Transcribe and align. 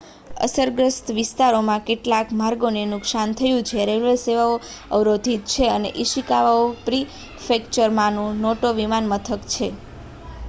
અસરગ્રસ્ત 0.37 1.09
વિસ્તારોમાં 1.15 1.83
કેટલાક 1.83 2.31
માર્ગોને 2.35 2.85
નુક્શાન 2.87 3.35
થયું 3.35 3.67
છે 3.67 3.85
રેલવે 3.85 4.13
સેવાઓ 4.19 4.55
અવરોધિત 4.93 5.43
છે 5.51 5.65
અને 5.71 5.89
ઇશિકાવા 6.03 6.55
પ્રીફેક્ચરમાંનું 6.83 8.41
નોટો 8.43 8.69
વિમાનમથક 8.75 9.29
બંધ 9.29 9.53
છે 9.53 9.67